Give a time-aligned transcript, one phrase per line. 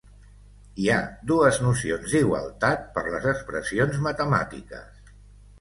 [0.83, 1.01] Hi ha
[1.31, 5.17] dues nocions d'igualtat per les expressions matemàtiques.